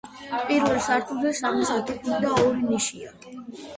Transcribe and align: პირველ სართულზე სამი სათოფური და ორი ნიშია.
პირველ 0.45 0.79
სართულზე 0.85 1.33
სამი 1.41 1.67
სათოფური 1.73 2.25
და 2.25 2.33
ორი 2.47 2.67
ნიშია. 2.73 3.15